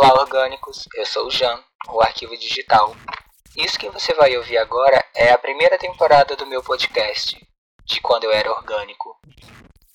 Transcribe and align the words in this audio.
Olá, 0.00 0.14
orgânicos! 0.14 0.88
Eu 0.94 1.04
sou 1.04 1.26
o 1.26 1.30
Jan, 1.30 1.60
o 1.88 2.00
Arquivo 2.00 2.36
Digital. 2.36 2.94
Isso 3.56 3.76
que 3.76 3.90
você 3.90 4.14
vai 4.14 4.36
ouvir 4.36 4.56
agora 4.56 5.04
é 5.12 5.32
a 5.32 5.38
primeira 5.38 5.76
temporada 5.76 6.36
do 6.36 6.46
meu 6.46 6.62
podcast, 6.62 7.36
de 7.84 8.00
quando 8.00 8.22
eu 8.22 8.30
era 8.30 8.48
orgânico. 8.48 9.18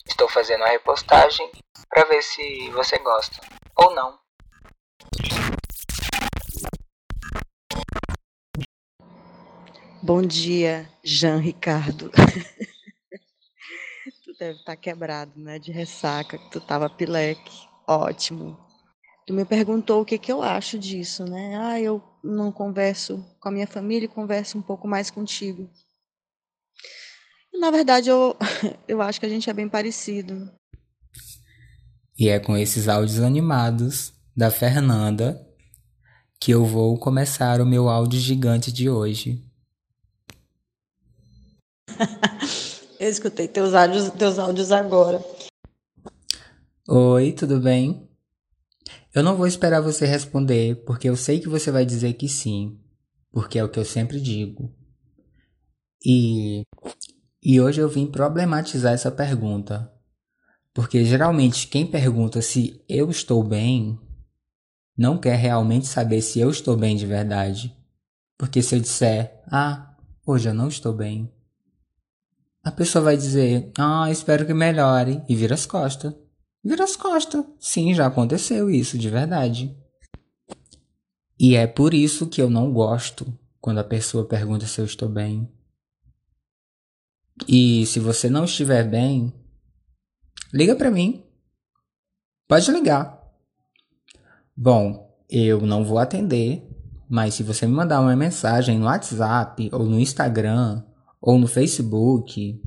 Estou 0.06 0.28
fazendo 0.28 0.66
a 0.66 0.68
repostagem 0.68 1.50
para 1.88 2.04
ver 2.04 2.22
se 2.22 2.70
você 2.72 2.98
gosta 2.98 3.40
ou 3.78 3.96
não. 3.96 4.20
Bom 10.02 10.22
dia, 10.22 10.92
Jean 11.02 11.38
Ricardo. 11.38 12.12
tu 14.26 14.34
deve 14.38 14.60
estar 14.60 14.74
tá 14.74 14.76
quebrado, 14.76 15.32
né? 15.38 15.60
De 15.60 15.72
ressaca, 15.72 16.38
que 16.38 16.52
tu 16.52 16.60
tava 16.60 16.90
pileque. 16.90 17.70
Ótimo. 17.88 18.63
Tu 19.26 19.34
me 19.34 19.46
perguntou 19.46 20.02
o 20.02 20.06
que, 20.06 20.18
que 20.18 20.32
eu 20.32 20.42
acho 20.42 20.78
disso, 20.78 21.24
né? 21.24 21.56
Ah, 21.58 21.80
eu 21.80 22.04
não 22.22 22.52
converso 22.52 23.24
com 23.40 23.48
a 23.48 23.52
minha 23.52 23.68
família 23.68 24.06
e 24.06 24.10
converso 24.10 24.58
um 24.58 24.62
pouco 24.62 24.86
mais 24.86 25.10
contigo. 25.10 25.70
Na 27.54 27.72
verdade, 27.72 28.10
eu, 28.10 28.36
eu 28.86 29.02
acho 29.02 29.20
que 29.20 29.26
a 29.26 29.30
gente 29.30 29.50
é 29.50 29.54
bem 29.54 29.70
parecido. 29.70 30.52
E 32.20 32.28
é 32.28 32.38
com 32.38 32.58
esses 32.58 32.90
áudios 32.90 33.22
animados 33.22 34.14
da 34.36 34.52
Fernanda 34.52 35.48
que 36.40 36.52
eu 36.52 36.66
vou 36.66 36.98
começar 37.00 37.62
o 37.62 37.66
meu 37.66 37.88
áudio 37.88 38.20
gigante 38.20 38.74
de 38.74 38.90
hoje. 38.90 39.42
eu 43.00 43.10
escutei 43.10 43.48
teus 43.48 43.74
áudios, 43.74 44.10
teus 44.10 44.38
áudios 44.38 44.70
agora. 44.74 45.24
Oi, 46.90 47.32
tudo 47.32 47.62
bem? 47.62 48.13
Eu 49.14 49.24
não 49.24 49.36
vou 49.36 49.46
esperar 49.46 49.82
você 49.82 50.06
responder, 50.06 50.84
porque 50.86 51.08
eu 51.08 51.16
sei 51.16 51.40
que 51.40 51.48
você 51.48 51.72
vai 51.72 51.86
dizer 51.86 52.14
que 52.14 52.28
sim, 52.28 52.80
porque 53.32 53.60
é 53.60 53.64
o 53.64 53.70
que 53.70 53.80
eu 53.80 53.86
sempre 53.86 54.20
digo. 54.20 54.74
E 56.04 56.64
e 57.46 57.60
hoje 57.60 57.82
eu 57.82 57.90
vim 57.90 58.08
problematizar 58.08 58.94
essa 58.94 59.12
pergunta. 59.12 59.92
Porque 60.74 61.04
geralmente 61.04 61.68
quem 61.68 61.86
pergunta 61.86 62.42
se 62.42 62.82
eu 62.88 63.10
estou 63.10 63.44
bem 63.44 64.00
não 64.98 65.18
quer 65.18 65.36
realmente 65.36 65.86
saber 65.86 66.22
se 66.22 66.40
eu 66.40 66.50
estou 66.50 66.78
bem 66.78 66.96
de 66.96 67.06
verdade. 67.06 67.76
Porque 68.38 68.62
se 68.62 68.76
eu 68.76 68.80
disser, 68.80 69.44
ah, 69.52 69.94
hoje 70.26 70.48
eu 70.48 70.54
não 70.54 70.70
estou 70.70 70.94
bem, 70.94 71.32
a 72.64 72.72
pessoa 72.72 73.04
vai 73.04 73.18
dizer, 73.18 73.72
ah, 73.78 74.10
espero 74.10 74.46
que 74.46 74.54
melhore, 74.54 75.22
e 75.28 75.36
vira 75.36 75.54
as 75.54 75.66
costas. 75.66 76.14
Vira 76.64 76.84
as 76.84 76.96
costas. 76.96 77.44
Sim, 77.60 77.94
já 77.94 78.08
aconteceu 78.08 78.70
isso, 78.70 78.98
de 78.98 79.10
verdade. 79.10 79.76
E 81.38 81.56
é 81.56 81.68
por 81.68 81.94
isso 81.94 82.28
que 82.28 82.42
eu 82.42 82.50
não 82.50 82.72
gosto 82.72 83.38
quando 83.60 83.80
a 83.80 83.84
pessoa 83.84 84.26
pergunta 84.26 84.66
se 84.66 84.80
eu 84.80 84.86
estou 84.86 85.10
bem. 85.10 85.52
E 87.48 87.86
se 87.86 88.00
você 88.00 88.30
não 88.30 88.46
estiver 88.46 88.88
bem, 88.88 89.34
liga 90.54 90.76
para 90.76 90.92
mim. 90.92 91.24
Pode 92.48 92.72
ligar. 92.72 93.22
Bom, 94.56 95.18
eu 95.30 95.62
não 95.62 95.84
vou 95.84 95.98
atender, 95.98 96.66
mas 97.10 97.34
se 97.34 97.44
você 97.44 97.66
me 97.66 97.74
mandar 97.74 98.00
uma 98.00 98.16
mensagem 98.16 98.78
no 98.78 98.86
WhatsApp 98.86 99.70
ou 99.74 99.86
no 99.86 100.00
Instagram 100.00 100.84
ou 101.20 101.40
no 101.40 101.48
Facebook, 101.48 102.62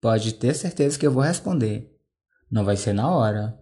pode 0.00 0.34
ter 0.34 0.54
certeza 0.54 0.98
que 0.98 1.06
eu 1.06 1.12
vou 1.12 1.22
responder. 1.22 1.93
Não 2.50 2.64
vai 2.64 2.76
ser 2.76 2.92
na 2.92 3.10
hora, 3.10 3.58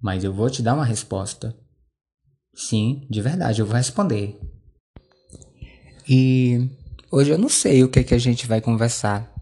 mas 0.00 0.24
eu 0.24 0.32
vou 0.32 0.50
te 0.50 0.62
dar 0.62 0.74
uma 0.74 0.84
resposta. 0.84 1.56
Sim, 2.54 3.06
de 3.08 3.20
verdade, 3.20 3.60
eu 3.60 3.66
vou 3.66 3.76
responder. 3.76 4.38
E 6.08 6.68
hoje 7.10 7.30
eu 7.30 7.38
não 7.38 7.48
sei 7.48 7.84
o 7.84 7.88
que, 7.88 8.00
é 8.00 8.04
que 8.04 8.14
a 8.14 8.18
gente 8.18 8.46
vai 8.46 8.60
conversar. 8.60 9.32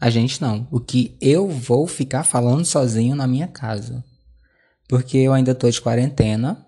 A 0.00 0.10
gente 0.10 0.40
não. 0.40 0.66
O 0.70 0.80
que 0.80 1.16
eu 1.20 1.48
vou 1.48 1.86
ficar 1.86 2.24
falando 2.24 2.64
sozinho 2.64 3.14
na 3.14 3.26
minha 3.26 3.46
casa. 3.46 4.04
Porque 4.88 5.18
eu 5.18 5.32
ainda 5.32 5.54
tô 5.54 5.68
de 5.68 5.80
quarentena. 5.80 6.66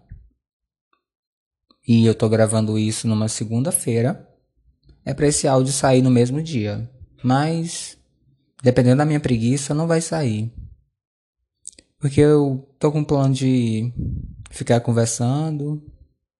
E 1.86 2.04
eu 2.04 2.14
tô 2.14 2.28
gravando 2.28 2.78
isso 2.78 3.08
numa 3.08 3.28
segunda-feira. 3.28 4.28
É 5.04 5.14
para 5.14 5.26
esse 5.26 5.48
áudio 5.48 5.72
sair 5.72 6.02
no 6.02 6.10
mesmo 6.10 6.42
dia. 6.42 6.90
Mas, 7.22 7.96
dependendo 8.62 8.98
da 8.98 9.06
minha 9.06 9.20
preguiça, 9.20 9.74
não 9.74 9.86
vai 9.86 10.00
sair. 10.00 10.52
Porque 11.98 12.20
eu 12.20 12.68
tô 12.78 12.92
com 12.92 13.00
um 13.00 13.04
plano 13.04 13.34
de 13.34 13.92
ficar 14.50 14.80
conversando 14.80 15.82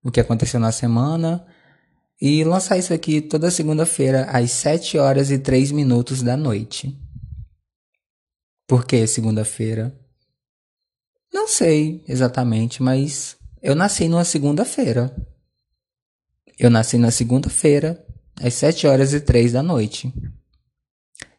o 0.03 0.11
que 0.11 0.21
aconteceu 0.21 0.61
na 0.61 0.71
semana 0.71 1.45
e 2.21 2.45
lançar 2.45 2.79
isso 2.79 2.95
aqui 2.95 3.21
toda 3.21 3.51
segunda-feira 3.51 4.25
às 4.31 4.51
7 4.53 4.99
horas 4.99 5.31
e 5.31 5.39
3 5.39 5.73
minutos 5.73 6.23
da 6.23 6.37
noite. 6.37 6.97
Por 8.67 8.87
que 8.87 9.07
segunda-feira? 9.07 9.99
Não 11.33 11.49
sei 11.49 12.05
exatamente, 12.07 12.83
mas 12.83 13.37
eu 13.61 13.75
nasci 13.75 14.09
numa 14.09 14.25
segunda-feira. 14.25 15.15
Eu 16.59 16.71
nasci 16.71 16.99
na 16.99 17.11
segunda-feira, 17.11 18.05
às 18.41 18.55
7 18.55 18.87
horas 18.87 19.13
e 19.13 19.21
3 19.21 19.53
da 19.53 19.63
noite. 19.63 20.13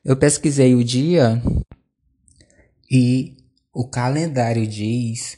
Eu 0.03 0.15
pesquisei 0.17 0.75
o 0.75 0.83
dia 0.83 1.41
e 2.89 3.38
o 3.73 3.87
calendário 3.87 4.65
diz 4.65 5.37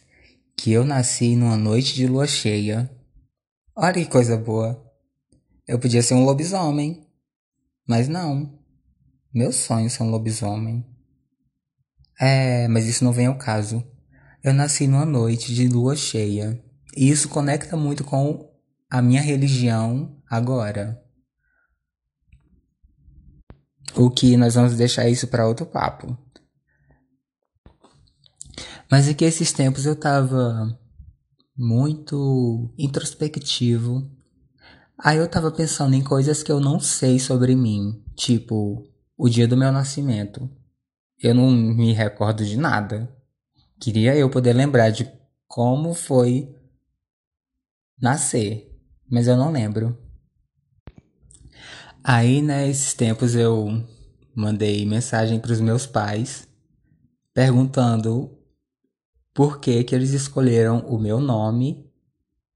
que 0.55 0.71
eu 0.71 0.85
nasci 0.85 1.35
numa 1.35 1.57
noite 1.57 1.93
de 1.93 2.07
lua 2.07 2.25
cheia. 2.25 2.89
Olha 3.75 3.93
que 3.93 4.05
coisa 4.05 4.37
boa. 4.37 4.81
Eu 5.67 5.79
podia 5.79 6.01
ser 6.01 6.13
um 6.13 6.23
lobisomem. 6.23 7.05
Mas 7.87 8.07
não. 8.07 8.59
Meu 9.33 9.51
sonho 9.51 9.87
é 9.87 9.89
ser 9.89 10.03
um 10.03 10.09
lobisomem. 10.09 10.85
É, 12.19 12.67
mas 12.67 12.85
isso 12.85 13.03
não 13.03 13.11
vem 13.11 13.25
ao 13.25 13.37
caso. 13.37 13.83
Eu 14.43 14.53
nasci 14.53 14.87
numa 14.87 15.05
noite 15.05 15.53
de 15.53 15.67
lua 15.67 15.95
cheia. 15.95 16.63
E 16.95 17.09
isso 17.09 17.27
conecta 17.27 17.75
muito 17.75 18.03
com 18.03 18.49
a 18.89 19.01
minha 19.01 19.21
religião 19.21 20.21
agora. 20.29 21.01
O 23.95 24.09
que 24.09 24.37
nós 24.37 24.55
vamos 24.55 24.75
deixar 24.77 25.09
isso 25.09 25.27
para 25.27 25.47
outro 25.47 25.65
papo. 25.65 26.17
Mas 28.91 29.07
é 29.07 29.13
que 29.13 29.25
esses 29.25 29.53
tempos 29.53 29.85
eu 29.85 29.95
tava 29.95 30.77
muito 31.55 32.73
introspectivo 32.77 34.11
Aí 35.03 35.17
eu 35.17 35.27
tava 35.27 35.51
pensando 35.51 35.95
em 35.95 36.03
coisas 36.03 36.43
que 36.43 36.51
eu 36.51 36.59
não 36.59 36.79
sei 36.79 37.17
sobre 37.17 37.55
mim, 37.55 38.03
tipo 38.15 38.87
o 39.17 39.27
dia 39.27 39.47
do 39.47 39.57
meu 39.57 39.71
nascimento. 39.71 40.47
Eu 41.19 41.33
não 41.33 41.49
me 41.49 41.91
recordo 41.91 42.45
de 42.45 42.55
nada. 42.55 43.11
Queria 43.79 44.15
eu 44.15 44.29
poder 44.29 44.53
lembrar 44.53 44.91
de 44.91 45.11
como 45.47 45.95
foi 45.95 46.55
nascer, 47.99 48.79
mas 49.09 49.27
eu 49.27 49.35
não 49.35 49.51
lembro. 49.51 49.97
Aí, 52.03 52.39
nesses 52.41 52.93
tempos, 52.93 53.35
eu 53.35 53.83
mandei 54.35 54.85
mensagem 54.85 55.39
para 55.39 55.51
os 55.51 55.59
meus 55.59 55.87
pais 55.87 56.47
perguntando 57.33 58.37
por 59.33 59.59
que, 59.59 59.83
que 59.83 59.95
eles 59.95 60.11
escolheram 60.11 60.79
o 60.87 60.99
meu 60.99 61.19
nome 61.19 61.89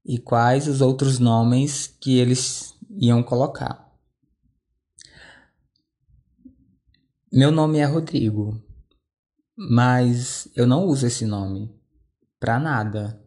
e 0.04 0.18
quais 0.18 0.68
os 0.68 0.80
outros 0.80 1.18
nomes 1.18 1.86
que 2.00 2.18
eles 2.18 2.74
iam 2.90 3.22
colocar. 3.22 3.86
Meu 7.32 7.50
nome 7.50 7.78
é 7.78 7.84
Rodrigo, 7.84 8.62
mas 9.56 10.48
eu 10.54 10.66
não 10.66 10.84
uso 10.84 11.06
esse 11.06 11.26
nome 11.26 11.74
para 12.38 12.58
nada. 12.58 13.20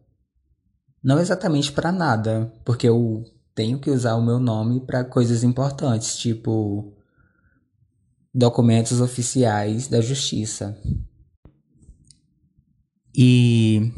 Não 1.04 1.19
exatamente 1.19 1.72
para 1.72 1.92
nada, 1.92 2.54
porque 2.63 2.88
eu 2.88 3.24
tenho 3.54 3.80
que 3.80 3.90
usar 3.90 4.16
o 4.16 4.25
meu 4.25 4.40
nome 4.40 4.80
para 4.80 5.04
coisas 5.04 5.44
importantes, 5.44 6.18
tipo 6.18 6.94
documentos 8.34 9.02
oficiais 9.02 9.88
da 9.88 10.00
justiça. 10.02 10.80
E 13.13 13.91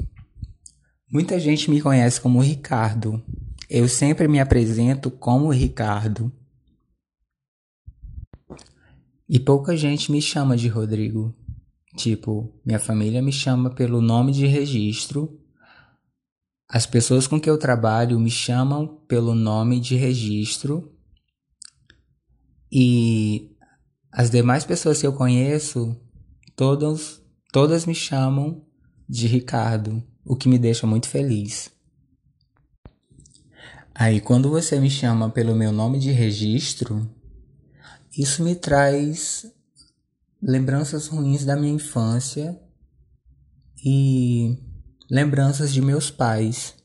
Muita 1.11 1.37
gente 1.37 1.69
me 1.69 1.81
conhece 1.81 2.21
como 2.21 2.39
Ricardo. 2.39 3.21
Eu 3.69 3.89
sempre 3.89 4.29
me 4.29 4.39
apresento 4.39 5.11
como 5.11 5.51
Ricardo. 5.51 6.31
E 9.27 9.37
pouca 9.37 9.75
gente 9.75 10.09
me 10.09 10.21
chama 10.21 10.55
de 10.55 10.69
Rodrigo. 10.69 11.35
Tipo, 11.97 12.57
minha 12.65 12.79
família 12.79 13.21
me 13.21 13.33
chama 13.33 13.69
pelo 13.69 14.01
nome 14.01 14.31
de 14.31 14.45
registro. 14.47 15.37
As 16.65 16.85
pessoas 16.85 17.27
com 17.27 17.41
que 17.41 17.49
eu 17.49 17.57
trabalho 17.57 18.17
me 18.17 18.31
chamam 18.31 18.87
pelo 19.05 19.35
nome 19.35 19.81
de 19.81 19.97
registro. 19.97 20.95
E 22.71 23.53
as 24.09 24.29
demais 24.29 24.63
pessoas 24.63 25.01
que 25.01 25.07
eu 25.07 25.11
conheço, 25.11 25.93
todas, 26.55 27.21
todas 27.51 27.85
me 27.85 27.93
chamam 27.93 28.65
de 29.11 29.27
Ricardo 29.27 30.01
o 30.23 30.37
que 30.37 30.47
me 30.47 30.57
deixa 30.57 30.87
muito 30.87 31.09
feliz. 31.09 31.69
Aí 33.93 34.21
quando 34.21 34.49
você 34.49 34.79
me 34.79 34.89
chama 34.89 35.29
pelo 35.29 35.53
meu 35.53 35.73
nome 35.73 35.99
de 35.99 36.11
registro, 36.11 37.13
isso 38.17 38.41
me 38.41 38.55
traz 38.55 39.45
lembranças 40.41 41.07
ruins 41.07 41.43
da 41.43 41.57
minha 41.57 41.73
infância 41.73 42.57
e 43.83 44.57
lembranças 45.09 45.73
de 45.73 45.81
meus 45.81 46.09
pais. 46.09 46.75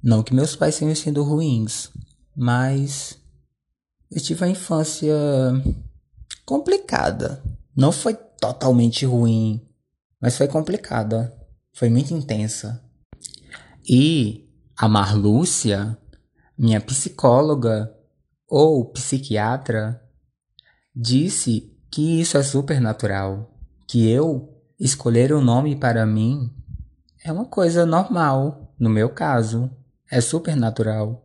Não 0.00 0.22
que 0.22 0.32
meus 0.32 0.54
pais 0.54 0.78
tenham 0.78 0.94
sido 0.94 1.24
ruins, 1.24 1.90
mas 2.36 3.18
eu 4.12 4.22
tive 4.22 4.44
uma 4.44 4.50
infância 4.50 5.12
complicada. 6.46 7.42
Não 7.74 7.90
foi 7.90 8.14
totalmente 8.14 9.04
ruim, 9.04 9.60
mas 10.24 10.38
foi 10.38 10.48
complicada. 10.48 11.36
Foi 11.74 11.90
muito 11.90 12.14
intensa. 12.14 12.82
E 13.86 14.48
a 14.74 14.88
Marlúcia, 14.88 15.98
minha 16.56 16.80
psicóloga 16.80 17.94
ou 18.48 18.90
psiquiatra, 18.90 20.02
disse 20.96 21.76
que 21.90 22.22
isso 22.22 22.38
é 22.38 22.42
supernatural, 22.42 23.54
que 23.86 24.08
eu 24.08 24.48
escolher 24.80 25.34
um 25.34 25.42
nome 25.42 25.76
para 25.76 26.06
mim 26.06 26.50
é 27.22 27.30
uma 27.30 27.44
coisa 27.44 27.84
normal, 27.84 28.74
no 28.78 28.88
meu 28.88 29.10
caso, 29.10 29.70
é 30.10 30.22
supernatural. 30.22 31.22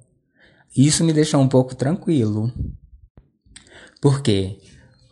Isso 0.76 1.06
me 1.06 1.14
deixou 1.14 1.40
um 1.40 1.48
pouco 1.48 1.74
tranquilo. 1.74 2.52
Porque 4.02 4.60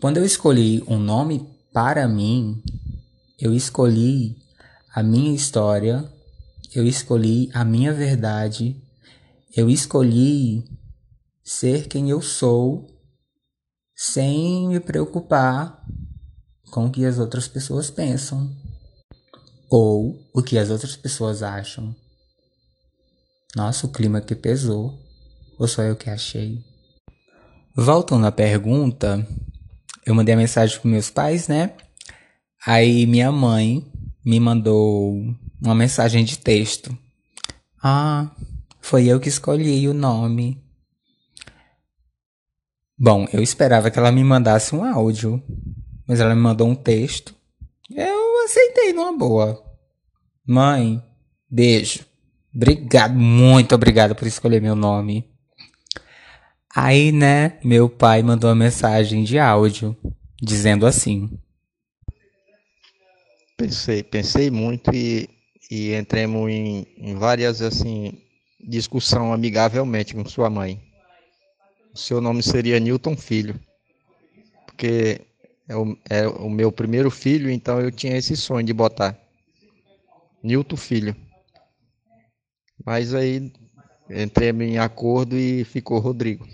quando 0.01 0.17
eu 0.17 0.25
escolhi 0.25 0.83
um 0.89 0.99
nome 0.99 1.47
para 1.71 2.05
mim, 2.05 2.61
eu 3.39 3.53
escolhi 3.53 4.35
a 4.93 5.03
minha 5.03 5.35
história, 5.35 6.11
eu 6.73 6.85
escolhi 6.85 7.49
a 7.53 7.63
minha 7.63 7.93
verdade, 7.93 8.81
eu 9.55 9.69
escolhi 9.69 10.63
ser 11.43 11.87
quem 11.87 12.09
eu 12.09 12.21
sou 12.21 12.87
sem 13.95 14.67
me 14.67 14.79
preocupar 14.79 15.85
com 16.71 16.87
o 16.87 16.91
que 16.91 17.05
as 17.05 17.19
outras 17.19 17.47
pessoas 17.47 17.89
pensam 17.89 18.55
ou 19.69 20.19
o 20.33 20.41
que 20.41 20.57
as 20.57 20.69
outras 20.69 20.95
pessoas 20.95 21.43
acham. 21.43 21.95
Nossa, 23.55 23.85
o 23.85 23.91
clima 23.91 24.21
que 24.21 24.35
pesou, 24.35 24.99
ou 25.57 25.67
só 25.67 25.81
eu 25.83 25.95
que 25.95 26.09
achei? 26.09 26.63
Voltando 27.75 28.25
à 28.25 28.31
pergunta, 28.31 29.25
eu 30.05 30.15
mandei 30.15 30.33
a 30.33 30.37
mensagem 30.37 30.79
para 30.79 30.89
meus 30.89 31.09
pais, 31.09 31.47
né? 31.47 31.75
Aí 32.67 33.05
minha 33.05 33.31
mãe 33.31 33.81
me 34.25 34.41
mandou 34.41 35.33
uma 35.61 35.73
mensagem 35.73 36.25
de 36.25 36.37
texto. 36.37 36.97
Ah, 37.81 38.29
foi 38.81 39.05
eu 39.05 39.21
que 39.21 39.29
escolhi 39.29 39.87
o 39.87 39.93
nome. 39.93 40.61
Bom, 42.99 43.25
eu 43.31 43.41
esperava 43.41 43.89
que 43.89 43.97
ela 43.97 44.11
me 44.11 44.21
mandasse 44.21 44.75
um 44.75 44.83
áudio, 44.83 45.41
mas 46.05 46.19
ela 46.19 46.35
me 46.35 46.41
mandou 46.41 46.67
um 46.67 46.75
texto. 46.75 47.33
Eu 47.89 48.43
aceitei 48.43 48.91
numa 48.91 49.17
boa. 49.17 49.63
Mãe, 50.45 51.01
beijo. 51.49 52.05
Obrigado, 52.53 53.13
muito 53.13 53.73
obrigado 53.75 54.13
por 54.13 54.27
escolher 54.27 54.61
meu 54.61 54.75
nome. 54.75 55.25
Aí, 56.75 57.13
né, 57.13 57.59
meu 57.63 57.87
pai 57.87 58.21
mandou 58.21 58.49
uma 58.49 58.55
mensagem 58.57 59.23
de 59.23 59.39
áudio 59.39 59.95
dizendo 60.41 60.85
assim: 60.85 61.39
Pensei, 63.57 64.03
pensei 64.03 64.51
muito 64.51 64.93
e, 64.93 65.27
e 65.71 65.95
entremos 65.95 66.47
em, 66.51 66.85
em 66.95 67.15
várias 67.15 67.59
assim 67.59 68.21
discussão 68.59 69.33
amigavelmente 69.33 70.13
com 70.13 70.23
sua 70.25 70.47
mãe. 70.47 70.79
O 71.91 71.97
seu 71.97 72.21
nome 72.21 72.43
seria 72.43 72.79
Newton 72.79 73.17
Filho, 73.17 73.59
porque 74.67 75.21
é 75.67 75.75
o, 75.75 75.97
é 76.07 76.27
o 76.27 76.47
meu 76.47 76.71
primeiro 76.71 77.09
filho, 77.09 77.49
então 77.49 77.81
eu 77.81 77.91
tinha 77.91 78.15
esse 78.15 78.37
sonho 78.37 78.63
de 78.63 78.73
botar 78.73 79.17
Newton 80.43 80.77
Filho. 80.77 81.15
Mas 82.85 83.15
aí 83.15 83.51
entremos 84.07 84.67
em 84.67 84.77
acordo 84.77 85.35
e 85.35 85.63
ficou 85.63 85.97
Rodrigo. 85.97 86.47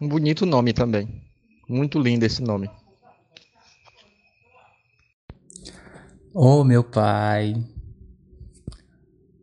Um 0.00 0.06
bonito 0.06 0.46
nome 0.46 0.72
também. 0.72 1.22
Muito 1.68 1.98
lindo 1.98 2.24
esse 2.24 2.40
nome. 2.40 2.70
Oh, 6.36 6.64
meu 6.64 6.82
pai. 6.82 7.54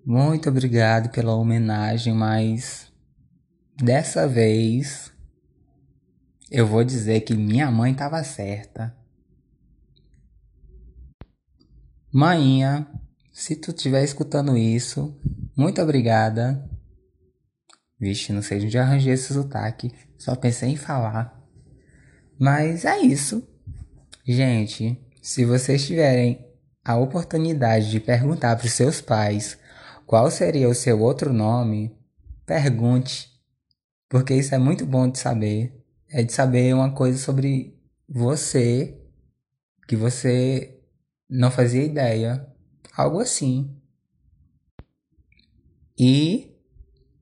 Muito 0.05 0.49
obrigado 0.49 1.09
pela 1.09 1.33
homenagem, 1.33 2.13
mas 2.13 2.91
dessa 3.77 4.27
vez 4.27 5.09
eu 6.51 6.67
vou 6.67 6.83
dizer 6.83 7.21
que 7.21 7.33
minha 7.33 7.71
mãe 7.71 7.93
estava 7.93 8.21
certa. 8.25 8.93
Mainha, 12.13 12.85
se 13.31 13.55
tu 13.55 13.71
estiver 13.71 14.03
escutando 14.03 14.57
isso, 14.57 15.17
muito 15.55 15.81
obrigada. 15.81 16.69
Vixe, 17.97 18.33
não 18.33 18.41
sei 18.41 18.65
onde 18.65 18.77
arranjei 18.77 19.13
esse 19.13 19.33
sotaque. 19.33 19.93
Só 20.17 20.35
pensei 20.35 20.71
em 20.71 20.75
falar. 20.75 21.41
Mas 22.37 22.83
é 22.83 22.99
isso. 22.99 23.47
Gente, 24.25 25.01
se 25.21 25.45
vocês 25.45 25.87
tiverem 25.87 26.50
a 26.83 26.97
oportunidade 26.97 27.89
de 27.89 27.99
perguntar 27.99 28.55
para 28.55 28.65
os 28.65 28.73
seus 28.73 29.01
pais 29.01 29.57
qual 30.05 30.29
seria 30.29 30.67
o 30.67 30.75
seu 30.75 30.99
outro 30.99 31.31
nome, 31.31 31.95
pergunte. 32.45 33.29
Porque 34.09 34.33
isso 34.33 34.53
é 34.53 34.57
muito 34.57 34.85
bom 34.85 35.09
de 35.09 35.19
saber. 35.19 35.73
É 36.09 36.21
de 36.23 36.33
saber 36.33 36.73
uma 36.73 36.91
coisa 36.91 37.17
sobre 37.17 37.79
você 38.07 38.99
que 39.87 39.95
você 39.95 40.77
não 41.29 41.49
fazia 41.49 41.83
ideia. 41.83 42.45
Algo 42.95 43.19
assim. 43.19 43.73
E 45.97 46.53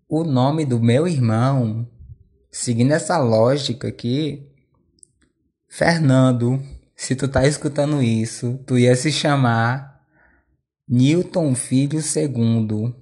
o 0.08 0.24
nome 0.24 0.66
do 0.66 0.80
meu 0.80 1.08
irmão 1.08 1.88
seguindo 2.52 2.92
essa 2.92 3.18
lógica 3.18 3.88
aqui, 3.88 4.48
Fernando, 5.68 6.62
se 7.00 7.16
tu 7.16 7.30
tá 7.30 7.48
escutando 7.48 8.04
isso, 8.04 8.60
tu 8.68 8.78
ia 8.78 8.94
se 8.94 9.10
chamar 9.10 10.04
Newton 10.86 11.56
Filho 11.56 11.98
II. 11.98 12.94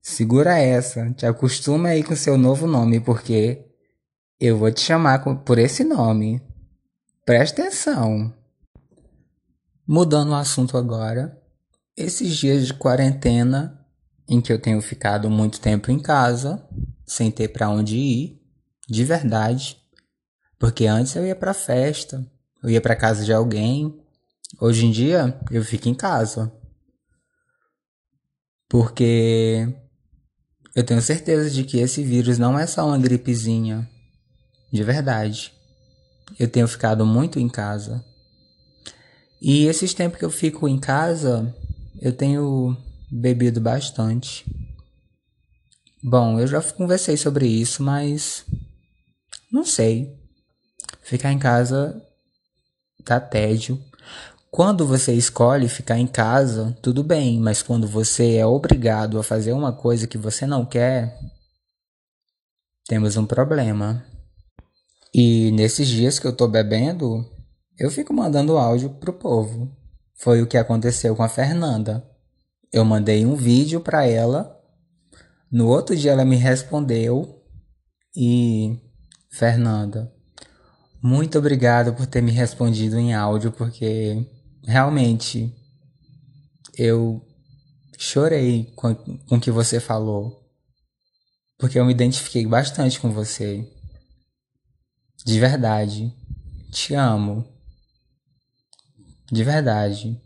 Segura 0.00 0.56
essa, 0.60 1.12
te 1.12 1.26
acostuma 1.26 1.88
aí 1.88 2.04
com 2.04 2.14
seu 2.14 2.38
novo 2.38 2.68
nome, 2.68 3.00
porque 3.00 3.66
eu 4.38 4.56
vou 4.56 4.70
te 4.70 4.80
chamar 4.80 5.24
por 5.44 5.58
esse 5.58 5.82
nome. 5.82 6.40
Presta 7.26 7.62
atenção. 7.62 8.32
Mudando 9.84 10.30
o 10.30 10.36
assunto 10.36 10.78
agora, 10.78 11.36
esses 11.96 12.36
dias 12.36 12.64
de 12.64 12.74
quarentena 12.74 13.84
em 14.28 14.40
que 14.40 14.52
eu 14.52 14.58
tenho 14.62 14.80
ficado 14.80 15.28
muito 15.28 15.60
tempo 15.60 15.90
em 15.90 15.98
casa, 15.98 16.64
sem 17.04 17.28
ter 17.28 17.48
para 17.48 17.68
onde 17.68 17.96
ir, 17.96 18.40
de 18.88 19.02
verdade. 19.04 19.76
Porque 20.60 20.86
antes 20.86 21.16
eu 21.16 21.26
ia 21.26 21.34
para 21.34 21.52
festa, 21.52 22.24
eu 22.62 22.70
ia 22.70 22.80
para 22.80 22.96
casa 22.96 23.24
de 23.24 23.32
alguém. 23.32 23.98
Hoje 24.60 24.86
em 24.86 24.90
dia 24.90 25.38
eu 25.50 25.64
fico 25.64 25.88
em 25.88 25.94
casa. 25.94 26.52
Porque 28.68 29.66
eu 30.74 30.84
tenho 30.84 31.00
certeza 31.00 31.50
de 31.50 31.64
que 31.64 31.78
esse 31.78 32.02
vírus 32.02 32.38
não 32.38 32.58
é 32.58 32.66
só 32.66 32.86
uma 32.86 32.98
gripezinha. 32.98 33.88
De 34.72 34.82
verdade. 34.82 35.52
Eu 36.38 36.48
tenho 36.48 36.68
ficado 36.68 37.06
muito 37.06 37.38
em 37.38 37.48
casa. 37.48 38.04
E 39.40 39.66
esses 39.66 39.94
tempos 39.94 40.18
que 40.18 40.24
eu 40.24 40.30
fico 40.30 40.68
em 40.68 40.78
casa, 40.78 41.54
eu 42.00 42.12
tenho 42.12 42.76
bebido 43.10 43.60
bastante. 43.60 44.44
Bom, 46.02 46.38
eu 46.38 46.46
já 46.46 46.60
conversei 46.60 47.16
sobre 47.16 47.46
isso, 47.46 47.82
mas 47.82 48.44
não 49.50 49.64
sei. 49.64 50.16
Ficar 51.02 51.32
em 51.32 51.38
casa 51.38 52.04
dá 53.04 53.20
tédio. 53.20 53.82
Quando 54.50 54.86
você 54.86 55.12
escolhe 55.12 55.68
ficar 55.68 55.98
em 55.98 56.06
casa, 56.06 56.76
tudo 56.82 57.04
bem, 57.04 57.38
mas 57.38 57.62
quando 57.62 57.86
você 57.86 58.36
é 58.36 58.46
obrigado 58.46 59.18
a 59.18 59.22
fazer 59.22 59.52
uma 59.52 59.72
coisa 59.72 60.06
que 60.06 60.16
você 60.16 60.46
não 60.46 60.64
quer, 60.64 61.18
temos 62.86 63.16
um 63.16 63.26
problema. 63.26 64.04
E 65.14 65.50
nesses 65.52 65.88
dias 65.88 66.18
que 66.18 66.26
eu 66.26 66.32
tô 66.32 66.48
bebendo, 66.48 67.24
eu 67.78 67.90
fico 67.90 68.12
mandando 68.12 68.56
áudio 68.56 68.90
pro 68.90 69.12
povo. 69.12 69.70
Foi 70.14 70.42
o 70.42 70.46
que 70.46 70.56
aconteceu 70.56 71.14
com 71.14 71.22
a 71.22 71.28
Fernanda. 71.28 72.04
Eu 72.72 72.84
mandei 72.84 73.24
um 73.24 73.34
vídeo 73.34 73.80
para 73.80 74.06
ela 74.06 74.58
no 75.50 75.66
outro 75.66 75.96
dia 75.96 76.12
ela 76.12 76.26
me 76.26 76.36
respondeu 76.36 77.42
e 78.14 78.78
Fernanda, 79.30 80.12
muito 81.02 81.38
obrigado 81.38 81.94
por 81.94 82.06
ter 82.06 82.20
me 82.20 82.32
respondido 82.32 82.98
em 82.98 83.14
áudio 83.14 83.52
porque 83.52 84.26
realmente 84.64 85.54
eu 86.76 87.24
chorei 87.98 88.72
com, 88.76 88.94
com 88.94 89.36
o 89.36 89.40
que 89.40 89.50
você 89.50 89.80
falou. 89.80 90.44
Porque 91.58 91.78
eu 91.78 91.84
me 91.84 91.92
identifiquei 91.92 92.46
bastante 92.46 93.00
com 93.00 93.10
você. 93.10 93.68
De 95.24 95.40
verdade. 95.40 96.14
Te 96.70 96.94
amo. 96.94 97.44
De 99.30 99.42
verdade. 99.42 100.20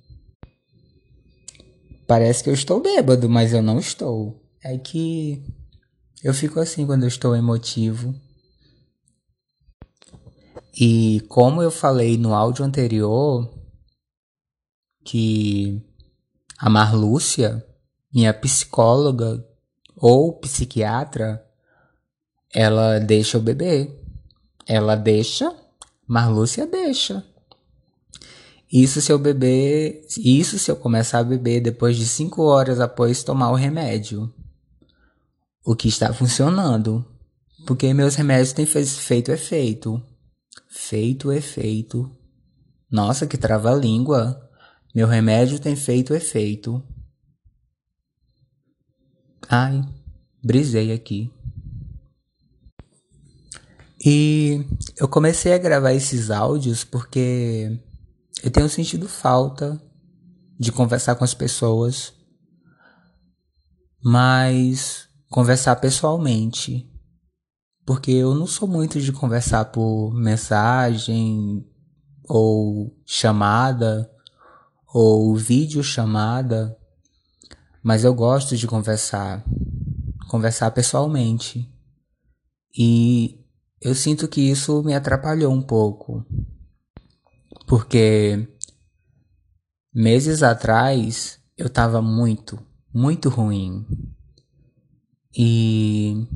Parece 2.07 2.45
que 2.45 2.51
eu 2.51 2.55
estou 2.55 2.83
bêbado, 2.83 3.29
mas 3.29 3.55
eu 3.55 3.63
não 3.63 3.79
estou. 3.79 4.43
É 4.63 4.77
que 4.77 5.43
eu 6.23 6.35
fico 6.35 6.61
assim 6.61 6.85
quando 6.85 7.05
eu 7.05 7.09
estou 7.09 7.35
emotivo. 7.35 8.15
E 10.75 11.21
como 11.29 11.63
eu 11.63 11.71
falei 11.71 12.17
no 12.17 12.35
áudio 12.35 12.65
anterior, 12.65 13.53
que 15.05 15.83
a 16.59 16.71
Marlúcia, 16.71 17.65
minha 18.13 18.33
psicóloga 18.33 19.47
ou 19.97 20.33
psiquiatra, 20.39 21.45
ela 22.53 22.99
deixa 22.99 23.37
eu 23.37 23.43
beber. 23.43 24.01
Ela 24.67 24.95
deixa, 24.95 25.55
Marlúcia 26.07 26.67
deixa. 26.67 27.25
Isso 28.73 29.03
se 29.03 29.13
eu 29.13 29.19
beber, 29.19 30.07
isso 30.17 30.59
se 30.59 30.71
eu 30.71 30.77
começar 30.77 31.19
a 31.19 31.25
beber 31.25 31.61
depois 31.61 31.97
de 31.97 32.07
5 32.07 32.43
horas 32.43 32.81
após 32.81 33.23
tomar 33.23 33.51
o 33.51 33.55
remédio. 33.55 34.33
O 35.63 35.77
que 35.77 35.89
está 35.89 36.13
funcionando. 36.15 37.05
Porque 37.67 37.93
meus 37.93 38.15
remédios 38.15 38.55
têm 38.55 38.65
feito 38.65 39.31
efeito. 39.31 40.03
Feito 40.75 41.31
efeito. 41.31 42.11
Nossa, 42.91 43.27
que 43.27 43.37
trava-língua. 43.37 44.51
Meu 44.95 45.07
remédio 45.07 45.61
tem 45.61 45.77
feito 45.77 46.15
efeito. 46.15 46.83
Ai, 49.47 49.83
brisei 50.43 50.91
aqui. 50.91 51.31
E 54.03 54.67
eu 54.97 55.07
comecei 55.07 55.53
a 55.53 55.59
gravar 55.59 55.93
esses 55.93 56.31
áudios 56.31 56.85
porque 56.85 57.79
eu 58.43 58.51
tenho 58.51 58.69
sentido 58.69 59.07
falta 59.07 59.79
de 60.59 60.73
conversar 60.73 61.17
com 61.17 61.25
as 61.25 61.35
pessoas, 61.35 62.15
mas 64.03 65.07
conversar 65.29 65.77
pessoalmente. 65.77 66.91
Porque 67.85 68.13
eu 68.13 68.35
não 68.35 68.47
sou 68.47 68.69
muito 68.69 69.01
de 69.01 69.13
conversar 69.13 69.67
por 69.67 70.15
mensagem 70.15 71.67
ou 72.29 72.97
chamada 73.05 74.11
ou 74.93 75.35
vídeo 75.35 75.83
chamada, 75.83 76.77
mas 77.83 78.05
eu 78.05 78.15
gosto 78.15 78.57
de 78.57 78.67
conversar, 78.67 79.43
conversar 80.29 80.71
pessoalmente. 80.71 81.69
E 82.77 83.41
eu 83.81 83.95
sinto 83.95 84.29
que 84.29 84.41
isso 84.41 84.83
me 84.83 84.95
atrapalhou 84.95 85.53
um 85.53 85.63
pouco, 85.63 86.25
porque 87.67 88.49
meses 89.95 90.43
atrás 90.43 91.41
eu 91.57 91.67
estava 91.67 92.03
muito, 92.03 92.59
muito 92.93 93.29
ruim. 93.29 93.87
E 95.35 96.27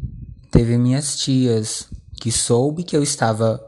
teve 0.50 0.78
minhas 0.78 1.16
tias 1.18 1.88
que 2.20 2.32
soube 2.32 2.84
que 2.84 2.96
eu 2.96 3.02
estava 3.02 3.60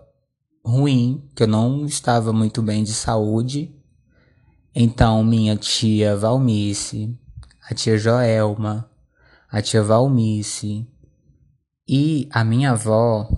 ruim, 0.65 1.29
que 1.35 1.43
eu 1.43 1.47
não 1.47 1.87
estava 1.87 2.33
muito 2.33 2.63
bem 2.63 2.83
de 2.83 2.93
saúde 2.93 3.75
então, 4.81 5.25
minha 5.25 5.57
tia 5.57 6.17
Valmice, 6.17 7.13
a 7.69 7.75
tia 7.75 7.99
Joelma, 7.99 8.89
a 9.51 9.61
tia 9.61 9.83
Valmice 9.83 10.87
e 11.89 12.29
a 12.31 12.45
minha 12.45 12.71
avó 12.71 13.29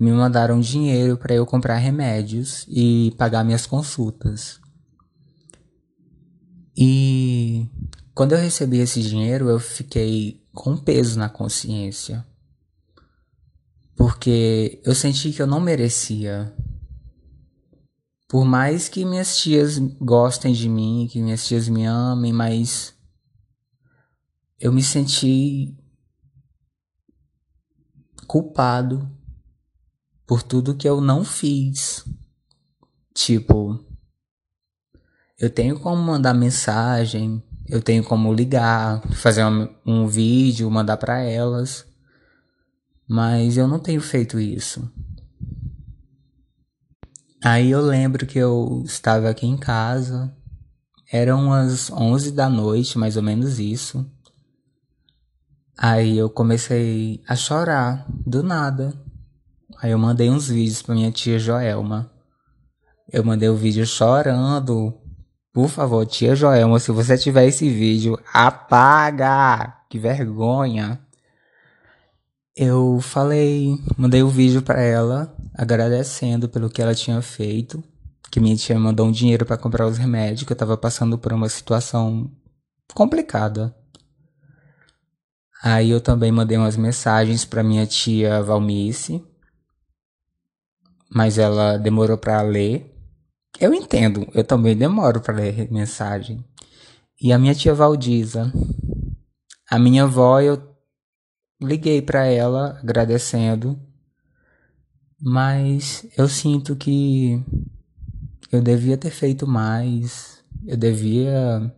me 0.00 0.10
mandaram 0.10 0.58
dinheiro 0.58 1.18
para 1.18 1.34
eu 1.34 1.44
comprar 1.44 1.76
remédios 1.76 2.64
e 2.66 3.14
pagar 3.18 3.44
minhas 3.44 3.66
consultas. 3.66 4.58
E 6.74 7.68
quando 8.14 8.32
eu 8.32 8.38
recebi 8.38 8.78
esse 8.78 9.02
dinheiro, 9.02 9.48
eu 9.48 9.58
fiquei 9.58 10.44
com 10.52 10.76
peso 10.76 11.18
na 11.18 11.28
consciência. 11.28 12.26
Porque 13.96 14.80
eu 14.84 14.94
senti 14.94 15.32
que 15.32 15.40
eu 15.40 15.46
não 15.46 15.60
merecia 15.60 16.54
por 18.32 18.46
mais 18.46 18.88
que 18.88 19.04
minhas 19.04 19.36
tias 19.36 19.78
gostem 19.78 20.54
de 20.54 20.66
mim, 20.66 21.06
que 21.12 21.20
minhas 21.20 21.46
tias 21.46 21.68
me 21.68 21.84
amem, 21.84 22.32
mas 22.32 22.94
eu 24.58 24.72
me 24.72 24.82
senti 24.82 25.76
culpado 28.26 29.06
por 30.26 30.42
tudo 30.42 30.74
que 30.74 30.88
eu 30.88 30.98
não 30.98 31.22
fiz. 31.22 32.06
Tipo, 33.12 33.84
eu 35.38 35.50
tenho 35.50 35.78
como 35.78 36.02
mandar 36.02 36.32
mensagem, 36.32 37.44
eu 37.68 37.80
tenho 37.80 38.04
como 38.04 38.32
ligar, 38.32 39.00
fazer 39.14 39.44
um, 39.44 39.68
um 39.84 40.06
vídeo, 40.06 40.70
mandar 40.70 40.96
para 40.96 41.20
elas, 41.20 41.86
mas 43.08 43.56
eu 43.56 43.66
não 43.68 43.78
tenho 43.78 44.00
feito 44.00 44.38
isso. 44.38 44.90
Aí 47.44 47.70
eu 47.70 47.80
lembro 47.80 48.26
que 48.26 48.38
eu 48.38 48.82
estava 48.84 49.28
aqui 49.28 49.46
em 49.46 49.56
casa, 49.56 50.32
eram 51.12 51.46
umas 51.46 51.90
11 51.90 52.30
da 52.30 52.48
noite, 52.48 52.96
mais 52.96 53.16
ou 53.16 53.22
menos 53.22 53.58
isso. 53.58 54.08
Aí 55.76 56.16
eu 56.16 56.30
comecei 56.30 57.20
a 57.26 57.34
chorar, 57.34 58.06
do 58.08 58.42
nada. 58.42 58.94
Aí 59.82 59.90
eu 59.90 59.98
mandei 59.98 60.30
uns 60.30 60.48
vídeos 60.48 60.80
pra 60.80 60.94
minha 60.94 61.10
tia 61.10 61.38
Joelma. 61.38 62.10
Eu 63.12 63.24
mandei 63.24 63.48
o 63.48 63.54
um 63.54 63.56
vídeo 63.56 63.84
chorando. 63.84 65.01
Por 65.52 65.68
favor, 65.68 66.06
tia 66.06 66.34
Joelma, 66.34 66.78
se 66.80 66.90
você 66.90 67.18
tiver 67.18 67.46
esse 67.46 67.68
vídeo, 67.68 68.18
apaga! 68.32 69.82
Que 69.90 69.98
vergonha! 69.98 70.98
Eu 72.56 73.00
falei, 73.00 73.78
mandei 73.96 74.22
o 74.22 74.26
um 74.26 74.30
vídeo 74.30 74.62
para 74.62 74.80
ela 74.80 75.34
agradecendo 75.54 76.48
pelo 76.48 76.70
que 76.70 76.80
ela 76.80 76.94
tinha 76.94 77.20
feito, 77.20 77.84
que 78.30 78.40
minha 78.40 78.56
tia 78.56 78.78
mandou 78.78 79.06
um 79.06 79.12
dinheiro 79.12 79.44
para 79.44 79.58
comprar 79.58 79.86
os 79.86 79.98
remédios, 79.98 80.44
que 80.44 80.52
eu 80.52 80.54
estava 80.54 80.76
passando 80.76 81.18
por 81.18 81.32
uma 81.34 81.48
situação 81.48 82.30
complicada. 82.94 83.74
Aí 85.62 85.90
eu 85.90 86.00
também 86.00 86.32
mandei 86.32 86.56
umas 86.56 86.76
mensagens 86.76 87.44
para 87.44 87.62
minha 87.62 87.86
tia 87.86 88.42
Valmice, 88.42 89.22
mas 91.10 91.36
ela 91.38 91.76
demorou 91.76 92.16
para 92.18 92.40
ler. 92.42 92.91
Eu 93.60 93.72
entendo, 93.72 94.26
eu 94.34 94.44
também 94.44 94.76
demoro 94.76 95.20
para 95.20 95.34
ler 95.34 95.70
mensagem. 95.70 96.44
E 97.20 97.32
a 97.32 97.38
minha 97.38 97.54
tia 97.54 97.74
Valdiza, 97.74 98.52
a 99.70 99.78
minha 99.78 100.04
avó, 100.04 100.40
eu 100.40 100.60
liguei 101.60 102.02
para 102.02 102.26
ela 102.26 102.78
agradecendo 102.82 103.78
mas 105.24 106.04
eu 106.18 106.28
sinto 106.28 106.74
que 106.74 107.40
eu 108.50 108.60
devia 108.60 108.96
ter 108.96 109.10
feito 109.10 109.46
mais, 109.46 110.42
eu 110.66 110.76
devia 110.76 111.72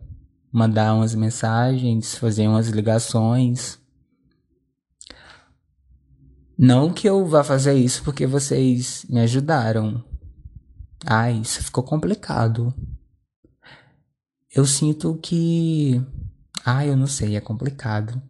mandar 0.51 0.95
umas 0.95 1.13
mensagens, 1.13 2.15
fazer 2.15 2.47
umas 2.47 2.69
ligações. 2.69 3.77
Não 6.57 6.91
que 6.91 7.07
eu 7.07 7.23
vá 7.27 7.43
fazer 7.43 7.75
isso 7.75 8.03
porque 8.03 8.25
vocês 8.25 9.05
me 9.07 9.19
ajudaram. 9.19 10.03
Ai, 11.05 11.39
isso 11.39 11.63
ficou 11.63 11.83
complicado. 11.83 12.73
Eu 14.53 14.65
sinto 14.65 15.15
que. 15.21 16.01
Ai, 16.65 16.89
eu 16.89 16.97
não 16.97 17.07
sei, 17.07 17.35
é 17.35 17.41
complicado. 17.41 18.21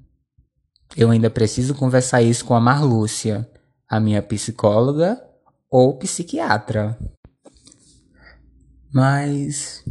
Eu 0.95 1.11
ainda 1.11 1.29
preciso 1.29 1.73
conversar 1.73 2.21
isso 2.21 2.45
com 2.45 2.53
a 2.53 2.59
Marlúcia 2.59 3.49
a 3.87 3.99
minha 3.99 4.21
psicóloga 4.21 5.21
ou 5.69 5.97
psiquiatra. 5.97 6.97
Mas 8.91 9.83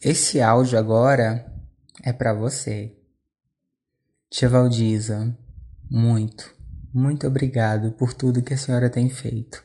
esse 0.00 0.40
áudio 0.40 0.78
agora 0.78 1.52
é 2.02 2.12
para 2.12 2.32
você. 2.32 2.96
Tia 4.30 4.48
Valdiza, 4.48 5.36
muito, 5.90 6.54
muito 6.92 7.26
obrigado 7.26 7.92
por 7.92 8.12
tudo 8.12 8.42
que 8.42 8.54
a 8.54 8.58
senhora 8.58 8.90
tem 8.90 9.08
feito. 9.08 9.64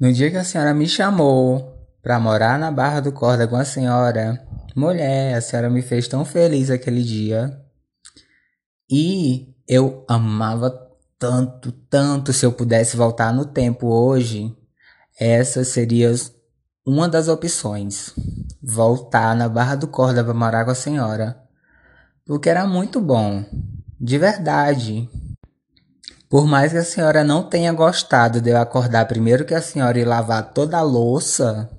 No 0.00 0.12
dia 0.12 0.30
que 0.30 0.36
a 0.36 0.44
senhora 0.44 0.72
me 0.72 0.86
chamou 0.86 1.76
para 2.00 2.20
morar 2.20 2.56
na 2.56 2.70
Barra 2.70 3.00
do 3.00 3.10
Corda 3.10 3.48
com 3.48 3.56
a 3.56 3.64
senhora, 3.64 4.40
mulher, 4.76 5.34
a 5.34 5.40
senhora 5.40 5.68
me 5.68 5.82
fez 5.82 6.06
tão 6.06 6.24
feliz 6.24 6.70
aquele 6.70 7.02
dia. 7.02 7.60
E 8.88 9.52
eu 9.66 10.04
amava 10.08 10.70
tanto, 11.18 11.72
tanto 11.72 12.32
se 12.32 12.46
eu 12.46 12.52
pudesse 12.52 12.96
voltar 12.96 13.34
no 13.34 13.44
tempo 13.44 13.88
hoje, 13.88 14.56
essa 15.18 15.64
seria 15.64 16.14
uma 16.86 17.08
das 17.08 17.26
opções. 17.26 18.14
voltar 18.62 19.34
na 19.34 19.48
Barra 19.48 19.74
do 19.74 19.88
Corda 19.88 20.22
para 20.22 20.32
morar 20.32 20.64
com 20.64 20.70
a 20.70 20.76
senhora. 20.76 21.42
Porque 22.24 22.48
era 22.48 22.68
muito 22.68 23.00
bom. 23.00 23.44
De 24.00 24.16
verdade. 24.16 25.08
Por 26.28 26.46
mais 26.46 26.72
que 26.72 26.78
a 26.78 26.84
senhora 26.84 27.24
não 27.24 27.48
tenha 27.48 27.72
gostado 27.72 28.40
de 28.40 28.50
eu 28.50 28.58
acordar 28.58 29.08
primeiro 29.08 29.46
que 29.46 29.54
a 29.54 29.62
senhora 29.62 29.98
e 29.98 30.04
lavar 30.04 30.52
toda 30.52 30.76
a 30.76 30.82
louça, 30.82 31.70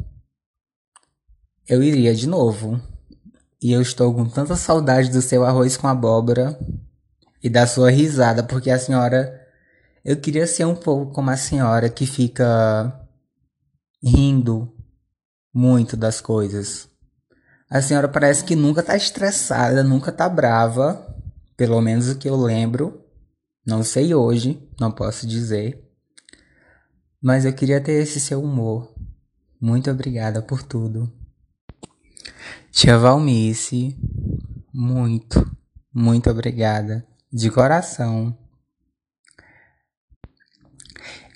eu 1.67 1.83
iria 1.83 2.15
de 2.15 2.27
novo. 2.27 2.81
E 3.61 3.71
eu 3.71 3.81
estou 3.81 4.13
com 4.13 4.27
tanta 4.27 4.55
saudade 4.55 5.11
do 5.11 5.21
seu 5.21 5.43
arroz 5.43 5.77
com 5.77 5.87
abóbora 5.87 6.57
e 7.43 7.49
da 7.49 7.67
sua 7.67 7.91
risada, 7.91 8.43
porque 8.43 8.71
a 8.71 8.79
senhora. 8.79 9.37
Eu 10.03 10.15
queria 10.15 10.47
ser 10.47 10.65
um 10.65 10.75
pouco 10.75 11.11
como 11.11 11.29
a 11.29 11.35
senhora 11.35 11.89
que 11.89 12.07
fica 12.07 13.05
rindo 14.01 14.73
muito 15.53 15.97
das 15.97 16.21
coisas. 16.21 16.87
A 17.69 17.81
senhora 17.81 18.07
parece 18.07 18.45
que 18.45 18.55
nunca 18.55 18.81
tá 18.81 18.95
estressada, 18.95 19.83
nunca 19.83 20.09
tá 20.09 20.27
brava, 20.27 21.05
pelo 21.57 21.79
menos 21.81 22.07
o 22.07 22.17
que 22.17 22.29
eu 22.29 22.37
lembro. 22.37 23.08
Não 23.65 23.83
sei 23.83 24.13
hoje, 24.13 24.67
não 24.79 24.91
posso 24.91 25.27
dizer. 25.27 25.83
Mas 27.21 27.45
eu 27.45 27.53
queria 27.53 27.81
ter 27.81 28.01
esse 28.01 28.19
seu 28.19 28.41
humor. 28.41 28.93
Muito 29.59 29.91
obrigada 29.91 30.41
por 30.41 30.63
tudo. 30.63 31.11
Tia 32.71 32.97
Valmice, 32.97 33.97
muito, 34.73 35.49
muito 35.93 36.29
obrigada. 36.29 37.05
De 37.31 37.51
coração. 37.51 38.35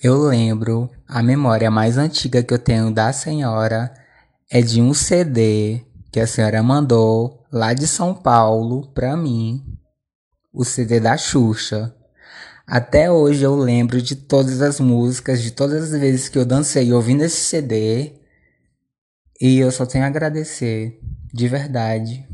Eu 0.01 0.22
lembro, 0.22 0.89
a 1.08 1.22
memória 1.22 1.70
mais 1.70 1.98
antiga 1.98 2.44
que 2.44 2.53
eu 2.53 2.60
tenho 2.60 2.92
da 2.92 3.13
senhora 3.13 3.94
é 4.50 4.62
de 4.62 4.82
um 4.82 4.94
CD 4.94 5.86
que 6.12 6.20
a 6.20 6.27
senhora 6.27 6.62
mandou 6.62 7.44
lá 7.51 7.74
de 7.74 7.88
São 7.88 8.13
Paulo 8.13 8.92
pra 8.94 9.15
mim. 9.15 9.63
O 10.51 10.63
CD 10.63 11.00
da 11.00 11.18
Xuxa. 11.18 11.96
Até 12.65 13.12
hoje 13.12 13.43
eu 13.43 13.55
lembro 13.55 14.01
de 14.01 14.15
todas 14.15 14.62
as 14.62 14.79
músicas, 14.79 15.41
de 15.41 15.51
todas 15.51 15.93
as 15.93 16.00
vezes 16.00 16.29
que 16.29 16.38
eu 16.38 16.46
dancei 16.46 16.93
ouvindo 16.93 17.24
esse 17.24 17.41
CD. 17.41 18.13
E 19.39 19.60
eu 19.60 19.70
só 19.72 19.86
tenho 19.86 20.05
a 20.05 20.08
agradecer, 20.08 21.00
de 21.34 21.48
verdade. 21.48 22.25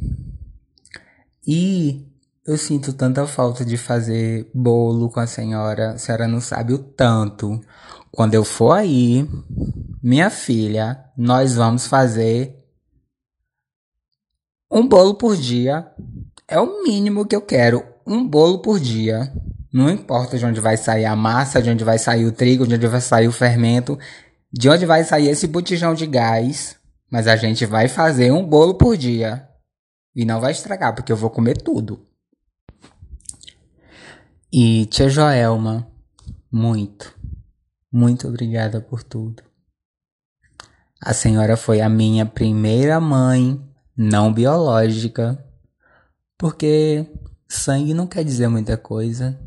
E 1.45 2.07
eu 2.45 2.57
sinto 2.57 2.93
tanta 2.93 3.25
falta 3.25 3.65
de 3.65 3.75
fazer 3.75 4.49
bolo 4.53 5.09
com 5.09 5.19
a 5.19 5.25
senhora. 5.25 5.93
A 5.93 5.97
senhora 5.97 6.27
não 6.27 6.39
sabe 6.39 6.73
o 6.73 6.77
tanto. 6.77 7.59
Quando 8.11 8.35
eu 8.35 8.43
for 8.43 8.73
aí, 8.73 9.27
minha 10.01 10.29
filha, 10.29 11.03
nós 11.17 11.55
vamos 11.55 11.87
fazer 11.87 12.55
um 14.71 14.87
bolo 14.87 15.15
por 15.15 15.35
dia. 15.35 15.91
É 16.47 16.59
o 16.59 16.83
mínimo 16.83 17.25
que 17.25 17.35
eu 17.35 17.41
quero. 17.41 17.83
Um 18.05 18.27
bolo 18.27 18.59
por 18.59 18.79
dia. 18.79 19.33
Não 19.71 19.89
importa 19.89 20.37
de 20.37 20.45
onde 20.45 20.59
vai 20.59 20.77
sair 20.77 21.05
a 21.05 21.15
massa, 21.15 21.61
de 21.61 21.69
onde 21.69 21.83
vai 21.83 21.99
sair 21.99 22.25
o 22.25 22.31
trigo, 22.31 22.67
de 22.67 22.75
onde 22.75 22.87
vai 22.87 23.01
sair 23.01 23.27
o 23.27 23.31
fermento, 23.31 23.97
de 24.51 24.69
onde 24.69 24.85
vai 24.85 25.03
sair 25.03 25.29
esse 25.29 25.47
botijão 25.47 25.93
de 25.93 26.07
gás. 26.07 26.75
Mas 27.11 27.27
a 27.27 27.35
gente 27.35 27.65
vai 27.65 27.87
fazer 27.87 28.31
um 28.31 28.43
bolo 28.43 28.75
por 28.75 28.97
dia. 28.97 29.47
E 30.15 30.25
não 30.25 30.41
vai 30.41 30.51
estragar, 30.51 30.93
porque 30.95 31.11
eu 31.11 31.17
vou 31.17 31.29
comer 31.29 31.57
tudo. 31.57 32.05
E 34.51 34.87
tia 34.87 35.07
Joelma, 35.07 35.87
muito, 36.51 37.15
muito 37.91 38.27
obrigada 38.27 38.81
por 38.81 39.03
tudo. 39.03 39.43
A 41.01 41.13
senhora 41.13 41.55
foi 41.55 41.79
a 41.79 41.87
minha 41.87 42.25
primeira 42.25 42.99
mãe 42.99 43.63
não 43.95 44.33
biológica, 44.33 45.43
porque 46.37 47.05
sangue 47.49 47.93
não 47.93 48.05
quer 48.05 48.23
dizer 48.23 48.47
muita 48.47 48.77
coisa. 48.77 49.37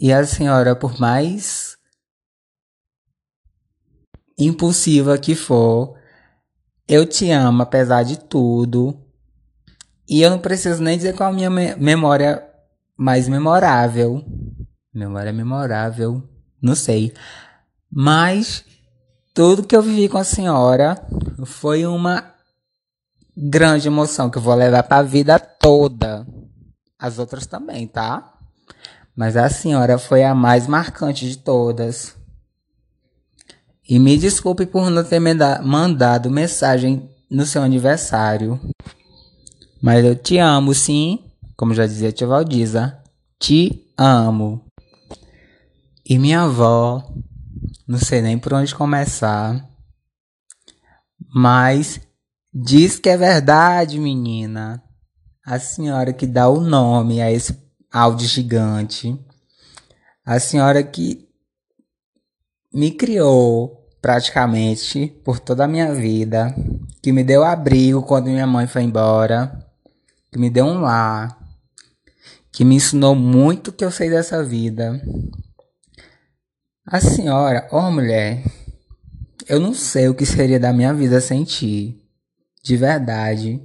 E 0.00 0.12
a 0.12 0.24
senhora, 0.24 0.74
por 0.74 0.98
mais 0.98 1.76
impulsiva 4.38 5.18
que 5.18 5.34
for, 5.34 5.96
eu 6.88 7.06
te 7.06 7.30
amo 7.30 7.62
apesar 7.62 8.02
de 8.02 8.18
tudo. 8.18 8.98
E 10.08 10.22
eu 10.22 10.30
não 10.30 10.38
preciso 10.38 10.82
nem 10.82 10.96
dizer 10.96 11.14
qual 11.14 11.30
a 11.30 11.32
minha 11.32 11.50
memória 11.50 12.42
mais 12.96 13.28
memorável. 13.28 14.24
Memória 14.92 15.32
memorável, 15.32 16.22
não 16.60 16.74
sei. 16.74 17.14
Mas 17.90 18.64
tudo 19.32 19.66
que 19.66 19.76
eu 19.76 19.82
vivi 19.82 20.08
com 20.08 20.18
a 20.18 20.24
senhora 20.24 21.00
foi 21.44 21.86
uma 21.86 22.34
grande 23.36 23.88
emoção 23.88 24.28
que 24.28 24.38
eu 24.38 24.42
vou 24.42 24.54
levar 24.54 24.82
para 24.82 24.98
a 24.98 25.02
vida 25.02 25.38
toda. 25.38 26.26
As 27.02 27.18
outras 27.18 27.46
também, 27.46 27.88
tá? 27.88 28.32
Mas 29.16 29.36
a 29.36 29.50
senhora 29.50 29.98
foi 29.98 30.22
a 30.22 30.36
mais 30.36 30.68
marcante 30.68 31.28
de 31.28 31.36
todas. 31.36 32.14
E 33.88 33.98
me 33.98 34.16
desculpe 34.16 34.66
por 34.66 34.88
não 34.88 35.02
ter 35.02 35.18
mandado 35.18 36.30
mensagem 36.30 37.10
no 37.28 37.44
seu 37.44 37.60
aniversário. 37.60 38.60
Mas 39.82 40.04
eu 40.04 40.14
te 40.14 40.38
amo, 40.38 40.72
sim. 40.72 41.24
Como 41.56 41.74
já 41.74 41.88
dizia 41.88 42.10
a 42.10 42.12
tia 42.12 42.24
Valdiza. 42.24 42.96
Te 43.36 43.84
amo. 43.98 44.64
E 46.08 46.20
minha 46.20 46.42
avó, 46.42 47.12
não 47.84 47.98
sei 47.98 48.22
nem 48.22 48.38
por 48.38 48.54
onde 48.54 48.72
começar. 48.76 49.68
Mas 51.34 52.00
diz 52.54 53.00
que 53.00 53.08
é 53.08 53.16
verdade, 53.16 53.98
menina. 53.98 54.80
A 55.44 55.58
senhora 55.58 56.12
que 56.12 56.26
dá 56.26 56.48
o 56.48 56.60
nome 56.60 57.20
a 57.20 57.30
esse 57.30 57.58
áudio 57.90 58.28
gigante. 58.28 59.18
A 60.24 60.38
senhora 60.38 60.82
que 60.82 61.28
me 62.72 62.92
criou 62.92 63.82
praticamente 64.00 65.08
por 65.24 65.38
toda 65.38 65.64
a 65.64 65.68
minha 65.68 65.92
vida, 65.94 66.54
que 67.02 67.12
me 67.12 67.22
deu 67.22 67.44
abrigo 67.44 68.02
quando 68.02 68.26
minha 68.26 68.46
mãe 68.46 68.66
foi 68.66 68.82
embora, 68.82 69.66
que 70.30 70.38
me 70.38 70.48
deu 70.48 70.64
um 70.64 70.80
lar, 70.80 71.38
que 72.50 72.64
me 72.64 72.76
ensinou 72.76 73.14
muito 73.14 73.72
que 73.72 73.84
eu 73.84 73.90
sei 73.90 74.10
dessa 74.10 74.44
vida. 74.44 75.00
A 76.86 77.00
senhora, 77.00 77.68
ó 77.70 77.88
oh 77.88 77.90
mulher, 77.90 78.44
eu 79.48 79.58
não 79.58 79.74
sei 79.74 80.08
o 80.08 80.14
que 80.14 80.26
seria 80.26 80.58
da 80.58 80.72
minha 80.72 80.94
vida 80.94 81.20
sem 81.20 81.44
ti, 81.44 82.00
de 82.62 82.76
verdade. 82.76 83.60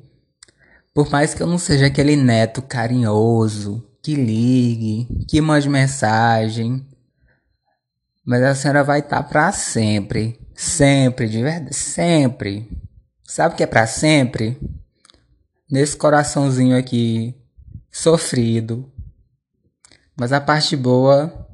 Por 0.97 1.11
mais 1.11 1.35
que 1.35 1.43
eu 1.43 1.45
não 1.45 1.59
seja 1.59 1.85
aquele 1.85 2.15
neto 2.15 2.59
carinhoso, 2.59 3.87
que 4.01 4.15
ligue, 4.15 5.07
que 5.27 5.39
mande 5.39 5.69
mensagem, 5.69 6.83
mas 8.25 8.41
a 8.41 8.55
senhora 8.55 8.83
vai 8.83 9.01
estar 9.01 9.21
tá 9.21 9.29
para 9.29 9.51
sempre. 9.51 10.39
Sempre, 10.55 11.29
de 11.29 11.43
verdade. 11.43 11.75
Sempre. 11.75 12.67
Sabe 13.23 13.53
o 13.53 13.57
que 13.57 13.61
é 13.61 13.67
para 13.67 13.85
sempre? 13.85 14.59
Nesse 15.69 15.95
coraçãozinho 15.95 16.75
aqui, 16.75 17.35
sofrido. 17.91 18.91
Mas 20.19 20.33
a 20.33 20.41
parte 20.41 20.75
boa, 20.75 21.47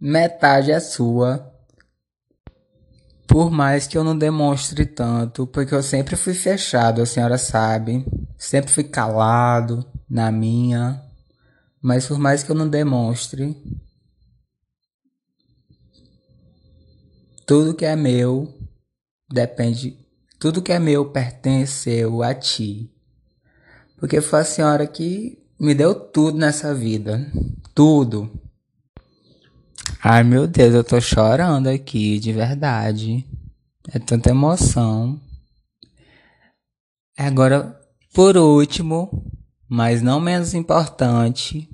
metade 0.00 0.72
é 0.72 0.80
sua. 0.80 1.46
Por 3.26 3.50
mais 3.50 3.86
que 3.86 3.98
eu 3.98 4.02
não 4.02 4.16
demonstre 4.16 4.86
tanto, 4.86 5.46
porque 5.46 5.74
eu 5.74 5.82
sempre 5.82 6.16
fui 6.16 6.32
fechado, 6.32 7.02
a 7.02 7.06
senhora 7.06 7.36
sabe. 7.36 8.02
Sempre 8.42 8.72
fui 8.72 8.84
calado 8.84 9.86
na 10.10 10.32
minha. 10.32 11.00
Mas 11.80 12.06
por 12.06 12.18
mais 12.18 12.42
que 12.42 12.50
eu 12.50 12.56
não 12.56 12.68
demonstre, 12.68 13.56
Tudo 17.44 17.74
que 17.74 17.84
é 17.84 17.96
meu 17.96 18.50
depende, 19.30 19.98
tudo 20.38 20.62
que 20.62 20.72
é 20.72 20.78
meu 20.78 21.10
pertenceu 21.10 22.22
a 22.22 22.34
ti. 22.34 22.90
Porque 23.98 24.20
foi 24.20 24.40
a 24.40 24.44
senhora 24.44 24.86
que 24.86 25.38
me 25.58 25.74
deu 25.74 25.94
tudo 25.94 26.38
nessa 26.38 26.72
vida. 26.72 27.30
Tudo. 27.74 28.30
Ai 30.02 30.22
meu 30.22 30.46
Deus, 30.46 30.72
eu 30.72 30.84
tô 30.84 31.00
chorando 31.00 31.66
aqui, 31.66 32.18
de 32.18 32.32
verdade. 32.32 33.26
É 33.92 33.98
tanta 33.98 34.30
emoção. 34.30 35.20
Agora, 37.18 37.81
por 38.12 38.36
último, 38.36 39.24
mas 39.68 40.02
não 40.02 40.20
menos 40.20 40.54
importante, 40.54 41.68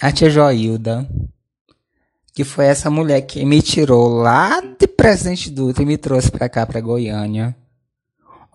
a 0.00 0.10
tia 0.10 0.28
Joilda 0.28 1.08
que 2.34 2.44
foi 2.44 2.66
essa 2.66 2.90
mulher 2.90 3.20
que 3.22 3.44
me 3.44 3.60
tirou 3.60 4.08
lá 4.08 4.60
de 4.60 4.86
Presidente 4.86 5.50
Dutra 5.50 5.82
e 5.82 5.86
me 5.86 5.98
trouxe 5.98 6.30
para 6.30 6.48
cá, 6.48 6.66
para 6.66 6.80
Goiânia, 6.80 7.54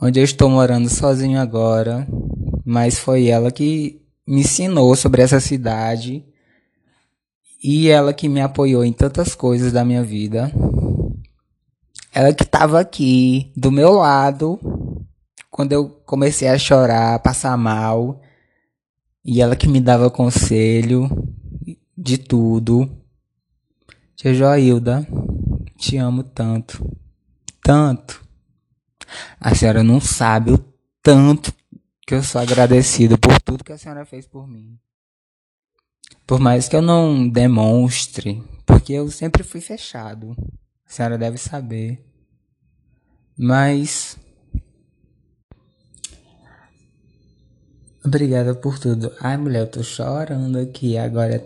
onde 0.02 0.20
eu 0.20 0.24
estou 0.24 0.50
morando 0.50 0.90
sozinho 0.90 1.40
agora, 1.40 2.08
mas 2.66 2.98
foi 2.98 3.28
ela 3.28 3.52
que 3.52 4.02
me 4.26 4.42
ensinou 4.42 4.96
sobre 4.96 5.22
essa 5.22 5.40
cidade 5.40 6.26
e 7.64 7.88
ela 7.88 8.14
que 8.14 8.28
me 8.28 8.42
apoiou 8.42 8.84
em 8.84 8.92
tantas 8.92 9.36
coisas 9.36 9.72
da 9.72 9.86
minha 9.86 10.04
vida. 10.04 10.52
Ela 12.12 12.34
que 12.34 12.44
estava 12.44 12.80
aqui 12.80 13.52
do 13.56 13.72
meu 13.72 13.92
lado 13.92 14.60
quando 15.50 15.74
eu 15.74 15.90
comecei 16.06 16.48
a 16.48 16.58
chorar, 16.58 17.20
passar 17.20 17.58
mal, 17.58 18.22
e 19.24 19.42
ela 19.42 19.56
que 19.56 19.68
me 19.68 19.82
dava 19.82 20.10
conselho 20.10 21.10
de 21.98 22.18
tudo. 22.18 22.90
Tia 24.16 24.34
Joilda, 24.34 25.08
te 25.78 25.98
amo 25.98 26.24
tanto, 26.24 26.84
tanto. 27.62 28.26
A 29.40 29.54
senhora 29.56 29.84
não 29.84 30.00
sabe 30.00 30.52
o 30.52 30.58
tanto 31.02 31.54
que 32.06 32.14
eu 32.14 32.24
sou 32.24 32.42
agradecido 32.42 33.18
por 33.18 33.40
tudo 33.42 33.64
que 33.64 33.72
a 33.72 33.78
senhora 33.78 34.06
fez 34.06 34.26
por 34.26 34.48
mim. 34.48 34.78
Por 36.26 36.40
mais 36.40 36.68
que 36.68 36.76
eu 36.76 36.82
não 36.82 37.28
demonstre, 37.28 38.44
porque 38.66 38.94
eu 38.94 39.10
sempre 39.10 39.44
fui 39.44 39.62
fechado. 39.62 40.36
A 40.86 40.90
senhora 40.90 41.18
deve 41.18 41.38
saber. 41.38 42.06
Mas. 43.38 44.18
Obrigada 48.08 48.56
por 48.56 48.80
tudo. 48.80 49.12
Ai, 49.20 49.36
mulher, 49.36 49.64
eu 49.64 49.68
tô 49.70 49.84
chorando 49.84 50.58
aqui 50.58 50.98
agora. 50.98 51.46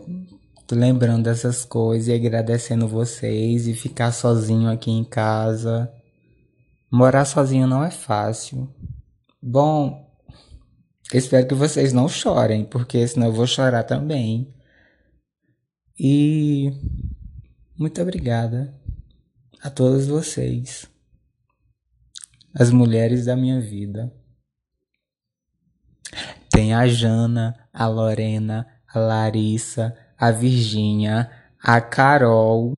Tô 0.68 0.76
lembrando 0.76 1.24
dessas 1.24 1.66
coisas 1.66 2.08
e 2.08 2.14
agradecendo 2.14 2.88
vocês 2.88 3.66
e 3.66 3.74
ficar 3.74 4.12
sozinho 4.12 4.70
aqui 4.70 4.92
em 4.92 5.04
casa. 5.04 5.92
Morar 6.92 7.26
sozinho 7.26 7.66
não 7.66 7.84
é 7.84 7.90
fácil. 7.90 8.72
Bom, 9.42 10.08
espero 11.12 11.48
que 11.48 11.56
vocês 11.56 11.94
não 11.94 12.08
chorem, 12.08 12.64
porque 12.64 13.08
senão 13.08 13.26
eu 13.26 13.34
vou 13.34 13.48
chorar 13.48 13.84
também. 13.84 14.54
E 16.00 16.72
muito 17.76 18.00
obrigada 18.00 18.72
a 19.64 19.72
todos 19.72 20.06
vocês, 20.06 20.88
as 22.54 22.70
mulheres 22.70 23.26
da 23.26 23.36
minha 23.36 23.60
vida. 23.60 24.14
Tem 26.62 26.76
a 26.76 26.88
Jana, 26.88 27.56
a 27.74 27.88
Lorena, 27.88 28.68
a 28.94 29.00
Larissa, 29.00 29.98
a 30.16 30.30
Virgínia, 30.30 31.28
a 31.60 31.82
Carol, 31.82 32.74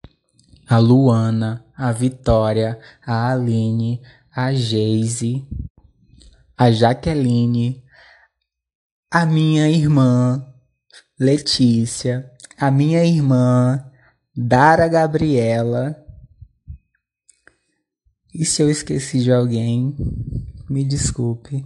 a 0.69 0.77
Luana, 0.77 1.65
a 1.75 1.91
Vitória, 1.91 2.79
a 3.05 3.33
Aline, 3.33 4.01
a 4.33 4.53
Geise, 4.53 5.45
a 6.57 6.71
Jaqueline, 6.71 7.83
a 9.11 9.25
minha 9.25 9.69
irmã 9.69 10.41
Letícia, 11.19 12.31
a 12.57 12.71
minha 12.71 13.03
irmã 13.03 13.83
Dara 14.33 14.87
Gabriela. 14.87 15.93
E 18.33 18.45
se 18.45 18.61
eu 18.61 18.69
esqueci 18.69 19.21
de 19.21 19.33
alguém, 19.33 19.93
me 20.69 20.85
desculpe. 20.85 21.65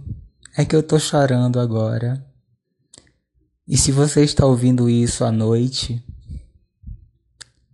É 0.56 0.64
que 0.64 0.74
eu 0.74 0.82
tô 0.82 0.98
chorando 0.98 1.60
agora. 1.60 2.24
E 3.66 3.76
se 3.76 3.92
você 3.92 4.24
está 4.24 4.44
ouvindo 4.46 4.88
isso 4.88 5.24
à 5.24 5.30
noite, 5.30 6.02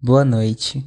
boa 0.02 0.24
noite. 0.24 0.84